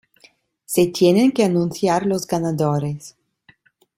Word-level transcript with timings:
Se 0.65 0.87
tienen 0.87 1.31
que 1.31 1.43
anunciar 1.43 2.07
los 2.07 2.25
ganadores. 2.25 3.15